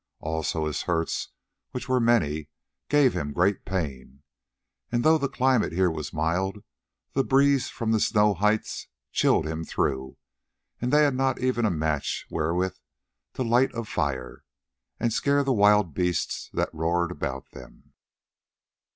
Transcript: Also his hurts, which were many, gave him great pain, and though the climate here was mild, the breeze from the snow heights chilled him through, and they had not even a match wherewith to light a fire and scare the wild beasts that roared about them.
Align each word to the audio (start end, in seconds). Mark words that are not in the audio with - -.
Also 0.19 0.65
his 0.65 0.81
hurts, 0.89 1.27
which 1.73 1.87
were 1.87 1.99
many, 1.99 2.47
gave 2.89 3.13
him 3.13 3.31
great 3.33 3.65
pain, 3.65 4.23
and 4.91 5.03
though 5.03 5.19
the 5.19 5.29
climate 5.29 5.73
here 5.73 5.91
was 5.91 6.11
mild, 6.11 6.63
the 7.13 7.23
breeze 7.23 7.69
from 7.69 7.91
the 7.91 7.99
snow 7.99 8.33
heights 8.33 8.87
chilled 9.11 9.45
him 9.45 9.63
through, 9.63 10.17
and 10.81 10.91
they 10.91 11.03
had 11.03 11.13
not 11.13 11.39
even 11.39 11.65
a 11.65 11.69
match 11.69 12.25
wherewith 12.31 12.75
to 13.35 13.43
light 13.43 13.69
a 13.75 13.83
fire 13.83 14.43
and 14.99 15.13
scare 15.13 15.43
the 15.43 15.53
wild 15.53 15.93
beasts 15.93 16.49
that 16.51 16.73
roared 16.73 17.11
about 17.11 17.51
them. 17.51 17.93